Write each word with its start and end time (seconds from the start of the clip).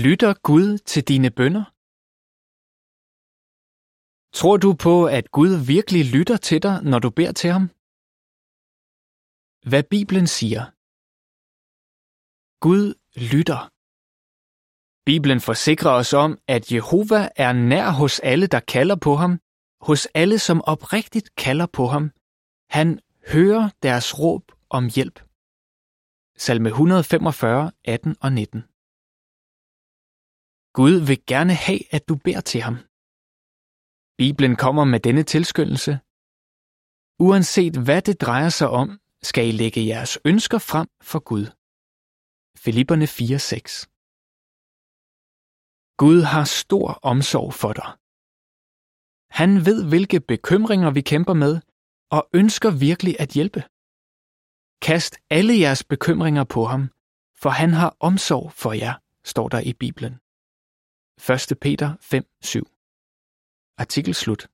Lytter 0.00 0.34
Gud 0.34 0.78
til 0.78 1.02
dine 1.08 1.30
bønner? 1.30 1.64
Tror 4.38 4.56
du 4.56 4.70
på, 4.86 5.06
at 5.18 5.30
Gud 5.30 5.52
virkelig 5.74 6.02
lytter 6.16 6.36
til 6.36 6.62
dig, 6.62 6.82
når 6.90 6.98
du 6.98 7.10
beder 7.10 7.32
til 7.32 7.50
ham? 7.56 7.64
Hvad 9.70 9.84
Bibelen 9.94 10.26
siger. 10.26 10.62
Gud 12.66 12.84
lytter. 13.32 13.60
Bibelen 15.08 15.40
forsikrer 15.40 15.92
os 16.00 16.12
om, 16.24 16.30
at 16.48 16.72
Jehova 16.72 17.20
er 17.36 17.52
nær 17.52 17.90
hos 18.00 18.14
alle, 18.32 18.46
der 18.46 18.60
kalder 18.60 18.96
på 18.96 19.12
ham, 19.22 19.32
hos 19.88 20.06
alle, 20.06 20.38
som 20.38 20.62
oprigtigt 20.72 21.28
kalder 21.44 21.66
på 21.66 21.86
ham. 21.86 22.04
Han 22.70 23.00
hører 23.32 23.64
deres 23.82 24.18
råb 24.18 24.44
om 24.70 24.84
hjælp. 24.94 25.16
Salme 26.36 26.68
145, 26.68 27.72
18 27.84 28.16
og 28.20 28.32
19. 28.32 28.71
Gud 30.78 30.94
vil 31.08 31.20
gerne 31.32 31.54
have, 31.54 31.94
at 31.96 32.08
du 32.08 32.14
beder 32.24 32.40
til 32.40 32.60
ham. 32.66 32.76
Bibelen 34.22 34.56
kommer 34.64 34.84
med 34.92 35.00
denne 35.00 35.22
tilskyndelse. 35.34 35.92
Uanset 37.26 37.76
hvad 37.86 38.02
det 38.02 38.20
drejer 38.20 38.48
sig 38.48 38.68
om, 38.82 38.88
skal 39.22 39.44
I 39.48 39.52
lægge 39.52 39.86
jeres 39.86 40.18
ønsker 40.24 40.58
frem 40.58 40.88
for 41.10 41.20
Gud. 41.30 41.46
Filipperne 42.64 43.06
4:6 43.06 43.86
Gud 46.02 46.20
har 46.32 46.44
stor 46.44 46.88
omsorg 47.12 47.54
for 47.54 47.72
dig. 47.80 47.90
Han 49.40 49.50
ved, 49.66 49.88
hvilke 49.88 50.20
bekymringer 50.20 50.90
vi 50.90 51.00
kæmper 51.00 51.34
med, 51.44 51.60
og 52.16 52.22
ønsker 52.40 52.70
virkelig 52.70 53.14
at 53.24 53.30
hjælpe. 53.36 53.60
Kast 54.88 55.14
alle 55.30 55.54
jeres 55.62 55.84
bekymringer 55.84 56.44
på 56.44 56.64
ham, 56.64 56.82
for 57.42 57.50
han 57.60 57.72
har 57.80 57.96
omsorg 58.00 58.52
for 58.52 58.72
jer, 58.72 58.94
står 59.24 59.48
der 59.48 59.60
i 59.60 59.72
Bibelen. 59.72 60.21
1. 61.18 61.56
Peter 61.60 61.96
5:7 62.00 62.62
Artikel 63.76 64.14
slut 64.14 64.48